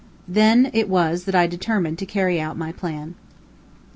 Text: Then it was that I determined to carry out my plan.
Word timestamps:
Then 0.27 0.71
it 0.73 0.89
was 0.89 1.25
that 1.25 1.35
I 1.35 1.45
determined 1.45 1.99
to 1.99 2.07
carry 2.07 2.41
out 2.41 2.57
my 2.57 2.71
plan. 2.71 3.13